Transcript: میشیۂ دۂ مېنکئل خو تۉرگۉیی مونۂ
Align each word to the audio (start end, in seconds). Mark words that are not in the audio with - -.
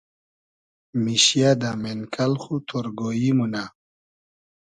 میشیۂ 1.03 1.49
دۂ 1.61 1.71
مېنکئل 1.81 2.33
خو 2.41 2.55
تۉرگۉیی 2.67 3.31
مونۂ 3.37 3.63